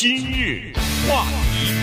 [0.00, 0.72] 今日
[1.06, 1.74] 话题，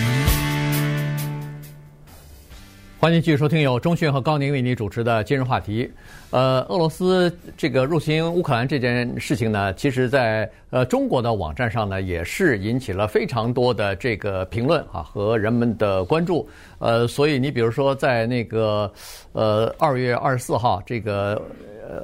[2.98, 5.88] 欢迎继续收听由中讯和高宁为你主持的今日话题。
[6.30, 16.48] 呃，俄罗斯这个入侵乌克兰这件事情呢，其实在呃中国的网站上呢，也是引起了非常多的这个评论啊和人们的关注。
[16.80, 18.92] 呃，所以你比如说在那个
[19.30, 21.40] 呃二月二十四号这个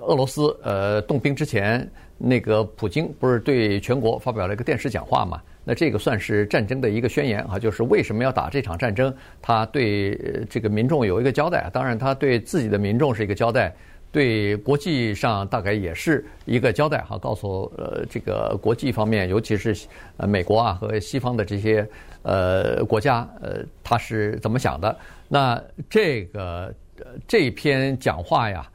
[0.03, 5.43] 俄罗斯呃动兵之前，那个普京不是对全国发表了一个电视讲话嘛？
[5.65, 9.13] 那这个算是战争的一个宣言啊，就是为什么要打这场战争？
[9.43, 10.15] 他对
[10.49, 13.75] 这个民众有一个交代，当然他对自己的民众是一个交代，
[14.13, 19.75] 对国际上大概也是一个交代哈，告诉呃这个国际方面，尤其是
[20.19, 21.87] 呃美国啊和西方的这些
[22.23, 24.97] 呃国家呃他是怎么想的？
[25.29, 28.71] 那这个呃这篇讲话呀。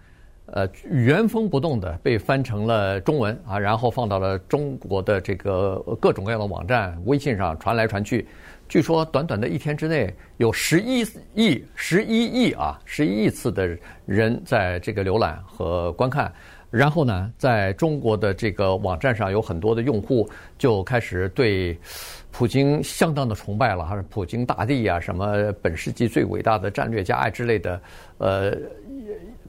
[0.53, 8.27] 呃，原封不动的被翻成了中文啊，然后放到了中国的这个各种各样的网站、微信上传来传去。
[8.67, 11.01] 据说短短的一天之内，有十一
[11.33, 16.31] 亿、十一亿啊，十一亿次的人在这个浏览和观看。
[16.71, 21.75] 然后呢，在中国的这个网站上，有很多的用户就开始对
[22.31, 27.81] 普京相当的崇拜了，还是普京大帝啊，什么本世纪最伟大的战略家啊之类的，
[28.17, 28.57] 呃。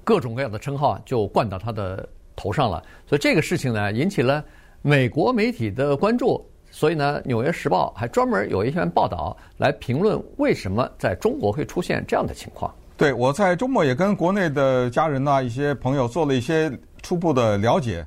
[0.04, 4.44] 各种各样的称号就冠到他的头上了，所以这个事情呢，引起了
[4.82, 6.44] 美国媒体的关注。
[6.72, 12.72] 所以呢，《纽约时报》还专门有一篇报道来评论为什么在中国会出现这样的情况。
[12.96, 16.70] 对，我在周末也跟国内的家人呐、一些朋友做了一些
[17.02, 18.06] 初步的了解，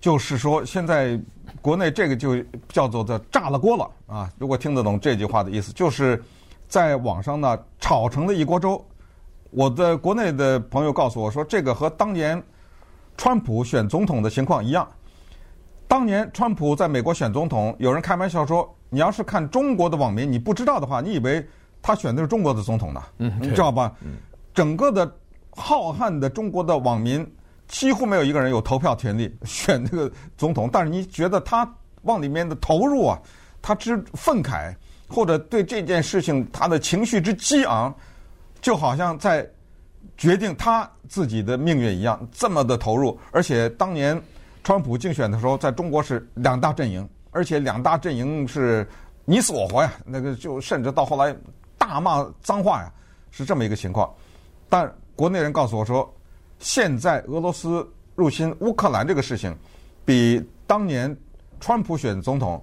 [0.00, 1.20] 就是说现在
[1.60, 4.30] 国内这个就叫做的炸了锅了啊！
[4.38, 6.22] 如果听得懂这句话的意思，就是
[6.68, 8.82] 在网上呢炒成了一锅粥。
[9.50, 12.40] 我的国内的朋友告诉我说，这个和当年
[13.16, 14.88] 川普选总统的情况一样。
[15.88, 21.44] 当年川普在美国选总统，有人开玩笑说，你要是看中国的网民，你不知道的话，你以为
[21.82, 23.02] 他选的是中国的总统呢？
[23.18, 23.92] 嗯，你知道吧？
[24.54, 25.12] 整个的
[25.50, 27.26] 浩瀚的中国的网民，
[27.66, 30.70] 几乎没有一个人有投票权利选这个总统。
[30.72, 31.68] 但是你觉得他
[32.02, 33.20] 往里面的投入啊，
[33.60, 34.72] 他之愤慨，
[35.08, 37.92] 或者对这件事情他的情绪之激昂。
[38.60, 39.48] 就好像在
[40.16, 43.18] 决定他自己的命运一样，这么的投入。
[43.32, 44.20] 而且当年
[44.62, 48.86] 川普竞选的时候，在中国是两大阵营，而且两大阵营是
[49.24, 51.34] 你死我活呀，那个就甚至到后来
[51.78, 52.92] 大骂脏话呀，
[53.30, 54.12] 是这么一个情况。
[54.68, 56.12] 但国内人告诉我说，
[56.58, 59.56] 现在俄罗斯入侵乌克兰这个事情，
[60.04, 61.16] 比当年
[61.60, 62.62] 川普选总统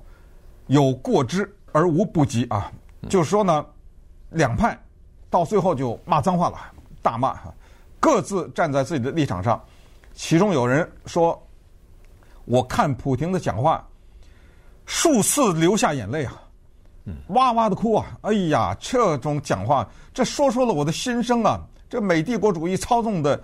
[0.68, 2.72] 有过之而无不及啊。
[3.10, 3.66] 就是说呢，
[4.30, 4.78] 两派。
[5.30, 6.58] 到最后就骂脏话了，
[7.02, 7.54] 大骂哈，
[8.00, 9.62] 各自站在自己的立场上。
[10.14, 11.38] 其中有人说
[12.46, 13.86] ：“我看普京的讲话，
[14.86, 16.34] 数次流下眼泪啊，
[17.28, 18.18] 哇哇的哭啊！
[18.22, 21.60] 哎呀，这种讲话，这说出了我的心声啊！
[21.90, 23.42] 这美帝国主义操纵的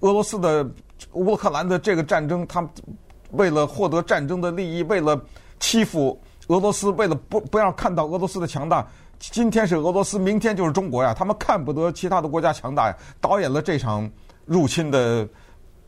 [0.00, 0.68] 俄罗斯的
[1.12, 2.68] 乌克兰的这个战争，他
[3.30, 5.18] 为了获得战争的利益，为了
[5.60, 8.86] 欺负俄罗斯，为了不不要看到俄罗斯的强大。”
[9.30, 11.14] 今天是俄罗斯，明天就是中国呀！
[11.14, 14.10] 他们看不得其他的国家强大呀，导演了这场
[14.44, 15.26] 入侵的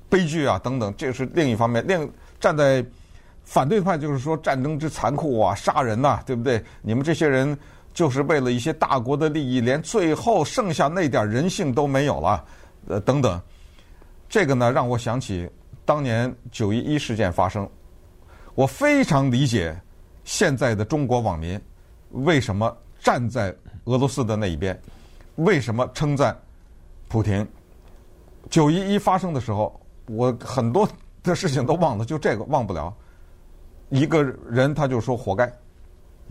[0.09, 1.84] 悲剧啊，等等，这是另一方面。
[1.84, 2.09] 另
[2.39, 2.84] 站在
[3.43, 6.62] 反对派就是说战争之残酷啊，杀人呐、对不对？
[6.81, 7.59] 你们这些人
[7.93, 12.45] 就是为了一些大国的利益，连最后剩下那点人性都没有了，
[12.87, 13.41] 呃，等等。
[14.28, 15.51] 这个呢，让我想起
[15.84, 17.69] 当年九一一事件发生，
[18.55, 19.77] 我非常理解
[20.22, 21.61] 现在的中国网民
[22.11, 22.72] 为什么。
[23.04, 23.54] 站在
[23.84, 24.81] 俄罗斯的那一边，
[25.37, 26.34] 为什么称赞
[27.06, 27.47] 普京？
[28.48, 30.88] 九一一发生的时候，我很多
[31.22, 32.92] 的事情都忘了，就这个忘不了。
[33.91, 35.53] 一个人他就说活该，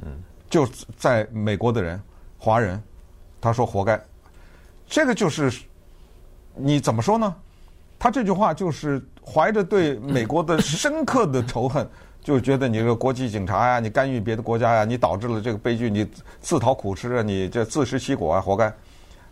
[0.02, 0.20] 嗯，
[0.50, 0.68] 就
[0.98, 2.02] 在美国的人，
[2.40, 2.82] 华人，
[3.40, 4.04] 他说活该，
[4.88, 5.54] 这个就是
[6.56, 7.36] 你怎么说呢？
[8.00, 11.88] 他这句话就是怀着对美国的深刻的仇恨。
[12.24, 16.08] 就觉得你这个国际警察呀，你干预别的国家呀，你导致了这个悲剧，你
[16.40, 18.74] 自讨苦吃啊，你这自食其果啊，活该。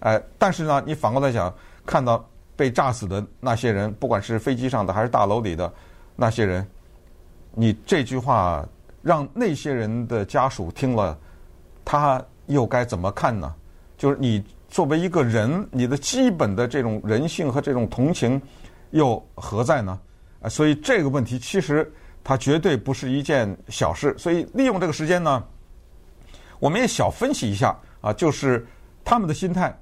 [0.02, 1.52] 哎，但是呢，你反过来想，
[1.86, 2.28] 看到
[2.58, 5.72] 被炸死的那些人，不管是飞机上的还是大楼里的
[6.18, 6.68] 那些人，
[7.54, 8.68] 你这句话
[9.02, 11.18] 让那些人的家属听了，
[11.86, 13.56] 他又该怎么看呢？
[13.98, 18.42] 就是你作为一个人，你的基本的这种人性和这种同情
[18.90, 19.98] 又何在呢？
[20.42, 21.90] 啊，所以这个问题其实。
[22.24, 25.44] 它绝对不是一件小事，所以利用这个时间呢，
[26.60, 28.66] 我们也小分析一下啊，就是
[29.04, 29.76] 他们的心态，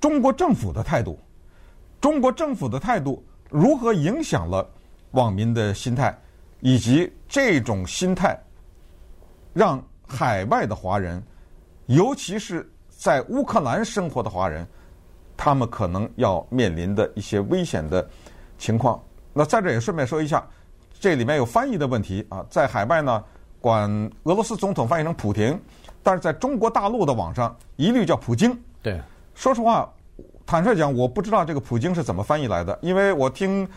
[0.00, 1.18] 中国政府的态度，
[2.00, 4.68] 中国政府的态度如何影响了
[5.12, 6.16] 网民的心态，
[6.60, 8.38] 以及这种心态
[9.52, 11.22] 让海外的华人，
[11.86, 14.66] 尤其是在乌克兰生活的华人，
[15.36, 18.08] 他们可能要面临的一些危险的
[18.58, 19.02] 情况。
[19.32, 20.46] 那在这也顺便说一下，
[21.04, 23.22] 这里面有翻译的问题啊，在海外呢，
[23.60, 23.90] 管
[24.22, 25.60] 俄罗斯总统翻译成普廷，
[26.02, 28.58] 但是在中国大陆的网上一律叫普京。
[28.80, 28.98] 对，
[29.34, 29.86] 说实话，
[30.46, 33.68] 坦率讲，我不知道这个普京是怎么翻译来的，因为我听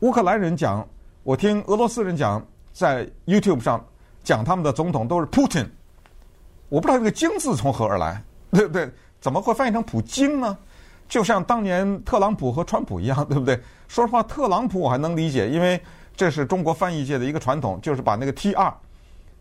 [0.00, 0.84] 乌克兰人讲，
[1.22, 3.80] 我听俄罗斯人讲，在 YouTube 上
[4.24, 5.68] 讲他们的总统都是 Putin。
[6.68, 8.20] 我不知道这个“京”字从何而来，
[8.50, 8.90] 对不对？
[9.20, 10.58] 怎么会翻译成普京呢？
[11.08, 13.56] 就像当年特朗普和川普一样，对不对？
[13.86, 15.80] 说实话，特朗普我还能理解，因为
[16.16, 18.74] 这是中国翻译界的一个传统，就是把那个 T R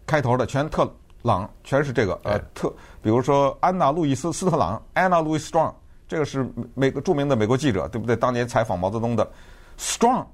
[0.05, 0.91] 开头的全特
[1.21, 5.73] 朗全是这个呃特，比如说安娜路易斯斯特朗 Anna Louis Strong，
[6.07, 8.15] 这个是美国著名的美国记者，对不对？
[8.15, 9.29] 当年采访毛泽东的
[9.77, 10.25] Strong，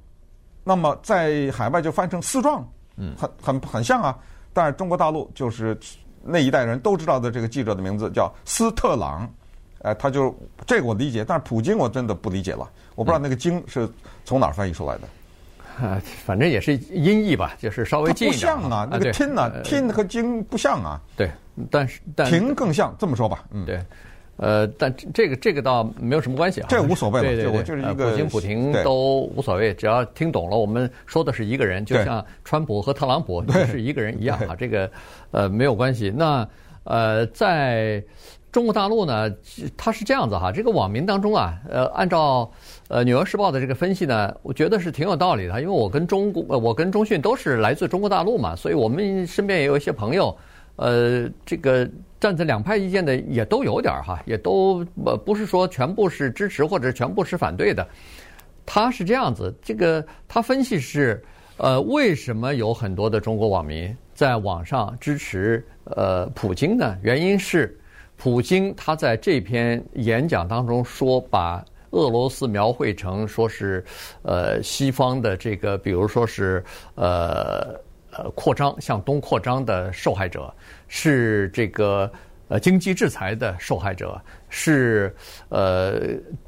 [0.63, 4.17] 那么在海外就翻成斯壮，嗯，很很很像啊，
[4.53, 5.77] 但是中国大陆就是。
[6.29, 9.31] 那一代人都知道的这个记者的名字叫斯特朗，
[9.79, 10.35] 呃，他就
[10.65, 13.89] 这个我理解，但是普京我真的不理解了，我不知道那个“京”是
[14.25, 15.07] 从哪儿翻译出来的。
[15.81, 18.55] 啊， 反正也是音译吧，就是稍微近一点。
[18.55, 21.01] 不像啊，那个“听”呢，“听”和“经”不像啊。
[21.15, 21.29] 对，
[21.69, 23.79] 但是但“听”更像，这么说吧，嗯，对。
[24.39, 34.87] 呃，但这个这个倒没有什么关系啊，这无所谓了，对对对，就是一个普京、普廷都无所谓，只要听懂了，我们说的是一个人，就像川普和特朗普是一个人一样啊，这个
[35.31, 36.13] 呃没有关系。
[36.15, 36.47] 那
[36.83, 38.03] 呃，在
[38.57, 39.31] 中国大陆呢，
[39.77, 42.51] 它是这样子哈，这个网民当中啊，呃，按照
[42.87, 50.35] 呃《纽约时报》的这个分析呢，我觉得是挺有道理的，因为我跟中国，我跟中讯都是来自中国大陆嘛，所以我们身边也有一些朋友，
[50.77, 51.87] 呃，这个。
[52.19, 57.87] 站在两派意见的也都有点儿哈，也都呃不是说全部是支持或者全部是反对的。
[58.65, 61.23] 他是这样子，这个他分析是
[61.57, 66.97] 呃为什么有很多的中国网民在网上支持呃普京呢？
[67.03, 67.79] 原因是
[68.17, 73.85] 普京他在这篇演讲当中说，把俄罗斯描绘成说是
[74.23, 76.61] 呃西方的这个，比如说是
[76.95, 77.79] 呃。
[78.09, 80.51] 呃，扩张向东扩张的受害者
[80.87, 82.11] 是这个
[82.47, 85.13] 呃经济制裁的受害者，是
[85.49, 85.99] 呃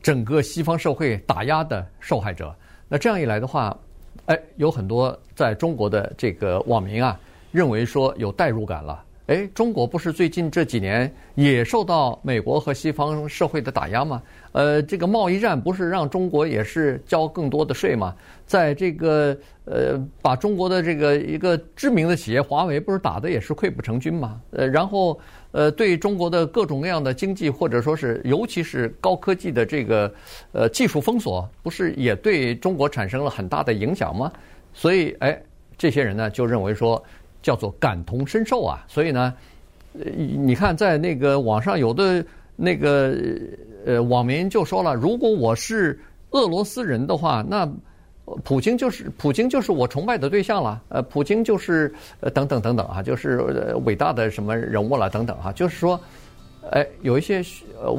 [0.01, 2.55] 整个西方社会打压的受害者。
[2.87, 3.77] 那这样一来的话，
[4.25, 7.19] 哎，有很多在中国的这个网民啊，
[7.51, 9.03] 认为说有代入感了。
[9.29, 14.23] 哎，中国不是最近这几年也受到美国和西方社会的打压吗？
[14.53, 18.15] 呃，这个贸易战不是让中国也是交更多的税吗？
[18.47, 24.41] 在这个呃，把中国的这个一个知名的企业华为不是打得也是溃不成军吗？
[24.49, 25.19] 呃，然后
[25.51, 30.11] 呃，对中国的各种各样的经济或者说是尤其是高科技的这个
[30.53, 34.31] 呃技术封锁，不是也对中国产生了很大的影响吗？
[34.73, 35.39] 所以，哎，
[35.77, 36.99] 这些人呢就认为说。
[37.41, 39.33] 叫做感同身受啊，所以呢，
[39.93, 42.23] 你看在那个网上有的
[42.55, 43.15] 那个
[43.85, 45.99] 呃网民就说了，如果我是
[46.31, 47.67] 俄罗斯人的话，那
[48.43, 53.41] 普京就是普京就是我崇拜的对象了，呃，普京就是呃等等等等啊，就是
[53.85, 55.99] 伟大的什么人物了等等啊，就是说，
[56.71, 57.43] 哎，有一些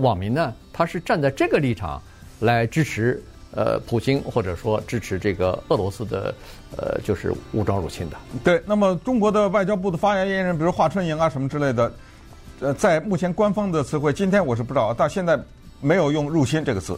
[0.03, 2.01] 网民呢，他是站在这个立场
[2.39, 3.23] 来支持。
[3.53, 6.33] 呃，普京或者说支持这个俄罗斯的，
[6.77, 8.17] 呃，就是武装入侵的。
[8.45, 11.93] 对，那么中国的外交部的发言人，比如华春莹啊什么之类的，
[12.61, 15.37] 呃，在目前官方的词汇，今天我是不知道，但现在
[15.81, 16.97] 没有用“入侵”这个词，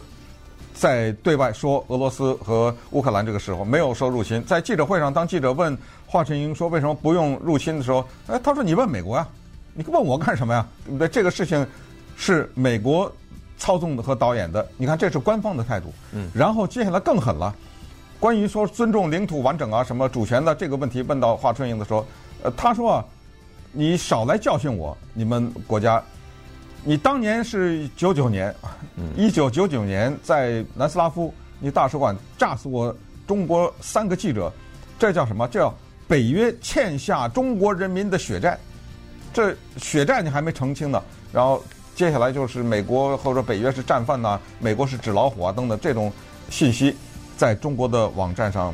[0.75, 4.43] 在对外说俄罗斯和乌克兰这个时候没有说入侵。
[4.43, 9.27] 在记者会上，当记者问华春莹说为什么不用“入侵”的时候，哎，他说你问美国呀，
[9.73, 10.67] 你问我干什么呀？
[10.85, 11.07] 对不对？
[11.07, 11.65] 这个事情
[12.15, 13.11] 是美国。
[13.57, 15.93] 操纵的和导演的，你看这是官方的态度。
[16.11, 17.55] 嗯，然后接下来更狠了，
[18.19, 22.05] 关于说尊重领土完整啊、什么主权的这个问题，问到华春莹的时候，
[22.41, 23.05] 呃，他说啊，
[23.71, 26.03] 你少来教训我，你们国家，
[26.83, 28.53] 你当年是九九年，
[29.15, 32.93] 一九九九年在南斯拉夫，你大使馆炸死我
[33.25, 34.51] 中国三个记者，
[34.99, 35.47] 这叫什么？
[35.47, 35.73] 这叫
[36.07, 38.57] 北约欠下中国人民的血债，
[39.31, 41.63] 这血债你还没澄清呢，然后。
[41.95, 46.11] 接下来就是美国或者北约是战犯呐，美国是纸老虎啊等等这种
[46.49, 46.95] 信息，
[47.37, 48.73] 在中国的网站上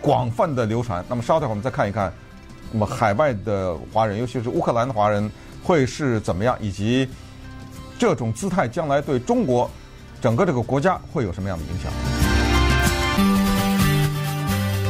[0.00, 1.04] 广泛的流传。
[1.08, 2.12] 那么稍等会儿我们再看一看，
[2.70, 5.30] 那么海外的华人，尤其是乌克兰的华人
[5.62, 7.08] 会是怎么样，以及
[7.98, 9.70] 这种姿态将来对中国
[10.20, 11.90] 整个这个国家会有什么样的影响？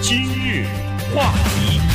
[0.02, 0.66] 今日
[1.14, 1.87] 话题。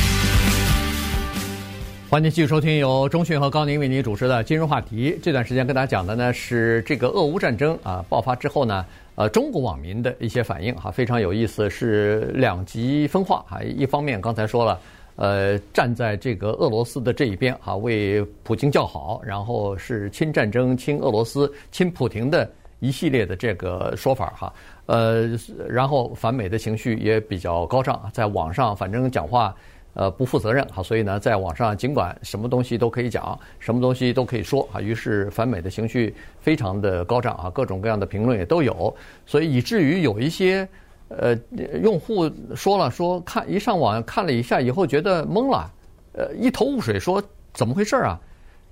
[2.14, 5.10] 欢迎继续收听由中讯和高宁为您主持的《今日话题》。
[5.20, 13.60] 这段时间跟大家讲的呢是这个俄乌战争啊爆发之后呢，呃，中国网民的一些反应哈，非常有意思，是两极分化哈。
[13.64, 14.80] 一方面刚才说了，
[15.16, 24.54] 呃，站在这个俄罗斯的这一边啊，为普京叫好，然后是亲战争、亲俄罗斯、亲普廷的一系列的这个说法哈。
[24.86, 25.36] 呃，
[25.68, 29.52] 然后反美的情绪也比较高涨，在网上反正讲话
[29.94, 40.68] 呃不负责任哈，所以呢，在网上尽管什么东西都可以讲，什么东西都可以说啊，于是反美的情绪非常的高涨啊，各种各样的评论也都有，所以以至于有一些。
[41.08, 41.38] 呃，
[41.82, 45.70] 用户说了说看一上网看了一下以后觉得懵了，
[46.14, 47.22] 呃，一头雾水，说
[47.52, 48.18] 怎么回事啊？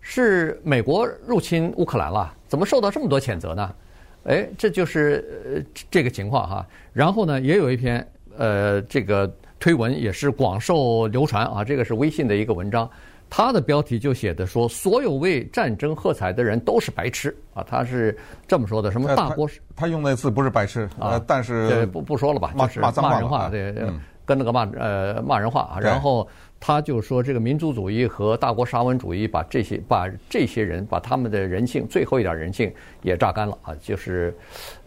[0.01, 2.35] 是美国入侵乌克兰了？
[2.49, 3.75] 怎么受到这么多谴责呢？
[4.25, 6.67] 哎，这就是呃这个情况哈。
[6.93, 8.05] 然后呢，也有一篇
[8.37, 9.31] 呃这个
[9.63, 12.91] 推文也是广受流传啊，这个是微信的一个文章。
[13.31, 17.65] 它的标题就写的说，所有为战争喝彩的人都是白痴啊！
[17.65, 19.49] 他是这么说的，什么大国？
[19.77, 23.73] 他用那字不是白痴啊，但是不不说了吧，就是骂骂人话，对，
[24.27, 25.79] 跟那个骂呃骂人话啊。
[25.81, 26.27] 然后
[26.59, 32.71] 他就说，这个民族主义和大国沙文主义把这些把这些人把他们的人性最后一点人性
[33.03, 33.73] 也榨干了啊！
[33.81, 34.37] 就是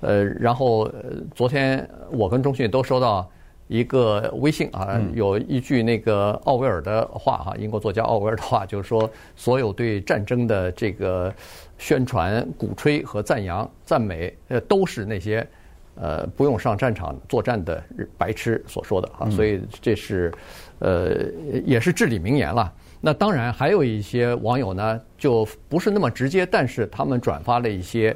[0.01, 0.91] 呃，然后
[1.33, 3.25] 昨天我跟钟迅都收到。
[3.67, 11.33] 一个微信啊，有一句那个奥威尔的话哈，英国作家奥威尔的话，就是说，所有对战争的这个
[11.79, 15.45] 宣传、鼓吹和赞扬、赞美，呃，都是那些
[15.95, 17.83] 呃不用上战场作战的
[18.17, 20.31] 白痴所说的啊，所以这是
[20.77, 21.25] 呃
[21.65, 22.71] 也是至理名言了。
[23.01, 28.15] 那当然还有一些网友呢，就不是那么直接，但是他们转发了一些。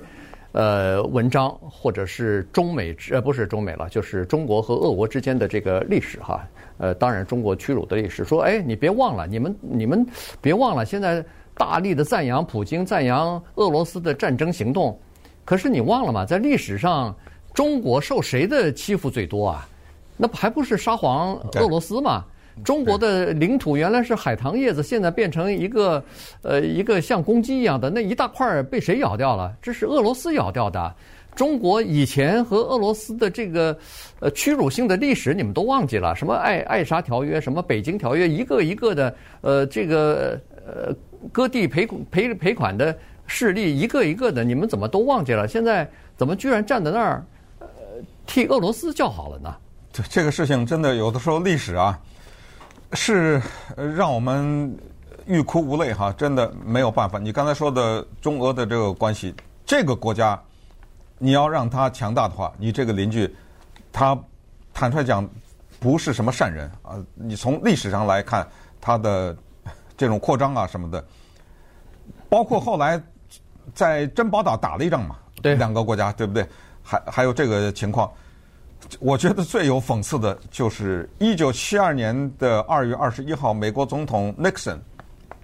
[0.51, 6.47] 呃，文章或者是中美之呃不是中美了，就是中国和俄国之间的这个历史哈。
[6.79, 10.05] 呃，当然中国屈辱的历史，说哎，你别忘了，你们你们
[10.41, 11.23] 别忘了，现在
[11.55, 14.97] 大力的赞扬普京，赞扬俄罗斯的战争行动。
[15.45, 16.25] 可是你忘了吗？
[16.25, 17.13] 在历史上，
[17.53, 19.67] 中国受谁的欺负最多啊？
[20.15, 22.25] 那不还不是沙皇俄罗斯吗？
[22.63, 26.03] 中国的领土原来是海棠叶子，现在变成一个，
[26.41, 29.53] 呃，一个像公鸡一样的那一大块被谁咬掉了？
[29.61, 30.93] 这是俄罗斯咬掉的。
[31.35, 33.77] 中国以前和俄罗斯的这个，
[34.19, 36.13] 呃，屈辱性的历史你们都忘记了？
[36.15, 40.93] 什么爱爱沙条约，什么北京条约，一个一个的，呃，这个呃
[41.31, 45.47] 割地赔赔赔款的事例，一个一个的，你们怎么都忘记了？
[45.47, 47.23] 现在怎么居然站在那儿，
[47.59, 47.67] 呃，
[48.25, 49.55] 替俄罗斯叫好了呢？
[49.93, 51.97] 这这个事情真的有的时候历史啊。
[52.93, 53.41] 是
[53.95, 54.75] 让我们
[55.25, 57.19] 欲哭无泪哈，真的没有办法。
[57.19, 59.33] 你刚才说的中俄的这个关系，
[59.65, 60.41] 这个国家
[61.17, 63.31] 你要让它强大的话，你这个邻居
[63.91, 64.17] 他
[64.73, 65.27] 坦率讲
[65.79, 66.97] 不是什么善人啊。
[67.13, 68.47] 你从历史上来看，
[68.81, 69.37] 他的
[69.95, 71.03] 这种扩张啊什么的，
[72.27, 73.01] 包括后来
[73.73, 76.47] 在珍宝岛打了一仗嘛，对，两个国家对不对？
[76.81, 78.11] 还还有这个情况。
[78.99, 84.79] 我觉得最有讽刺的就是一九七二年的二月二十一号，美国总统 Nixon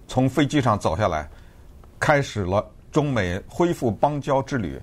[0.07, 1.29] 从飞机上走下来，
[1.99, 4.81] 开始了中美恢复邦交之旅。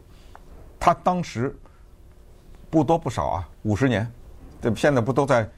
[0.79, 1.55] 他当时
[2.71, 4.11] 不多不少啊，五十年，
[4.61, 5.49] 对，现在不都在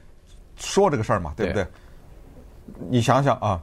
[0.55, 1.67] 说这个事儿嘛，对不对？
[2.89, 3.61] 你想想啊，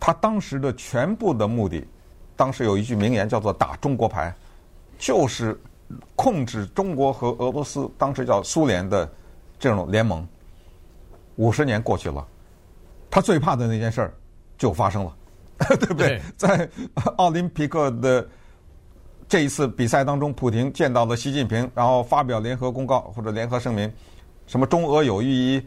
[0.00, 1.86] 他当时的全部的目的，
[2.34, 4.34] 当时有一句名言叫做“打中国牌”，
[4.98, 5.58] 就是。
[6.14, 9.10] 控制中国和俄罗斯，当时叫苏联的
[9.58, 10.26] 这种联盟，
[11.36, 12.26] 五十年过去了，
[13.10, 14.14] 他最怕的那件事儿
[14.56, 15.16] 就发生了，
[15.80, 16.08] 对不对？
[16.08, 16.20] 对。
[16.36, 16.68] 在
[17.16, 18.26] 奥林匹克的
[19.28, 23.90] 这一次比赛当中，普京见到了习近平，然后发表联合公告或者联合声明，
[24.46, 25.62] 什么中俄友谊，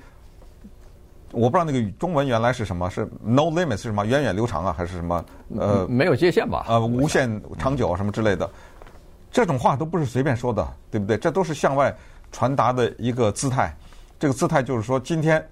[1.32, 4.06] 我不知道那个中文原来是什么，是 no limits 是什么？
[4.06, 5.26] 源远流长啊，还是什么？
[5.58, 6.66] 呃，没有界限吧？
[6.68, 8.50] 呃，无限长久什么之类的。
[9.32, 11.18] 这种话都不是随便说的，对不对？
[11.18, 11.96] 这都是向外
[12.32, 13.76] 传达的一个姿态。
[14.20, 15.44] 这个姿态就是说，今天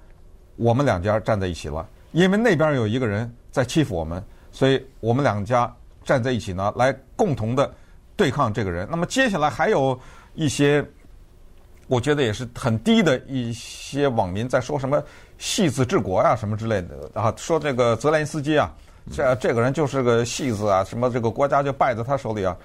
[0.57, 7.73] 我们两家站在一起了，因为那边有一个人在欺负我们，所以我们两家站在一起呢，来共同的
[8.15, 8.87] 对抗这个人。
[8.91, 9.97] 那么接下来还有
[10.35, 10.85] 一些，
[11.87, 15.01] 我觉得也是很低的一些网民在说什么
[15.39, 18.71] “戏子治国”呀，什么之类的啊，说这个泽连斯基啊，
[19.11, 22.55] 这这个人就是个戏子啊，什么这个国家就败在他手里啊。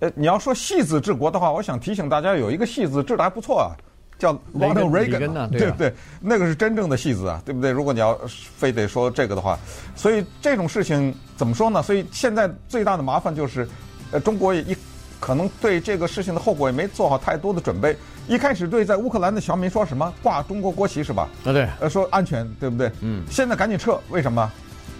[0.00, 3.76] 呃，你要说戏子治国的话，我想提醒大家，有一个戏子治的还不错啊，
[4.18, 5.92] 叫 Ronald Reagan，对不 对？
[6.20, 7.70] 那个是真正的戏子啊，对不对？
[7.70, 8.18] 如果你要
[8.56, 9.58] 非得说这个的话，
[9.94, 11.82] 所以这种事情怎么说呢？
[11.82, 13.68] 所以现在最大的麻烦就是，
[14.10, 14.76] 呃，中国也一
[15.20, 17.94] 可能对这个事情的后果也没做好太多的准备。
[18.26, 21.28] 一开始对在乌克兰的小民说什么挂中国国旗是吧？
[21.44, 22.90] 啊对，呃，说安全，对不对？
[23.02, 23.22] 嗯。
[23.28, 24.50] 现在赶紧撤，为什么？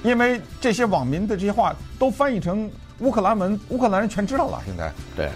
[0.03, 2.71] 因为这些网民的这些话都翻译成。
[3.01, 4.63] 乌克兰文，乌克兰人全知道了。
[4.65, 5.29] 现在，对，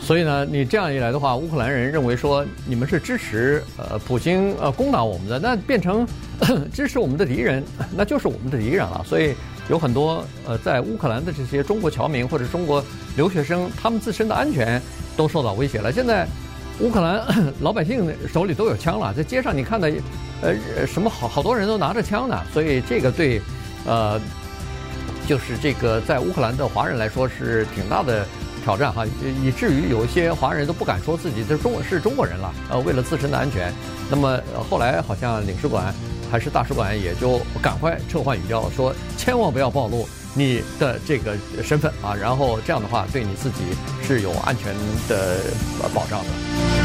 [0.00, 6.06] 所以呢，你这样一来的话，乌克兰人认为说你们是支持呃普京呃攻打我们的，那变成
[6.72, 7.62] 支持我们的敌人，
[7.96, 9.04] 那就是我们的敌人了。
[9.06, 9.34] 所以
[9.68, 12.84] 有很多呃在乌克兰的这些中国侨民或者中国
[13.16, 14.80] 留学生，他们自身的安全
[15.16, 15.90] 都受到威胁了。
[15.90, 16.26] 现在
[16.80, 17.24] 乌克兰
[17.60, 19.88] 老百姓手里都有枪了，在街上你看到
[20.42, 23.40] 呃什么好好多人都拿着枪呢，所以这个对
[23.84, 24.20] 呃
[25.28, 28.26] 就是这个在乌克兰的华人来说是挺大的。
[28.64, 29.02] 挑战哈，
[29.42, 32.52] 以至于有一些华人都不敢说自己是中国是中国人了。
[32.68, 33.72] 呃，为了自身的安全，
[34.10, 35.94] 那么后来好像领事馆
[36.30, 43.62] 还是大使馆也就赶快撤换语调，说千万不要暴露你的这个身份啊，然后这样的话对你自己
[44.02, 44.74] 是有安全
[45.08, 45.38] 的
[45.94, 46.77] 保障的。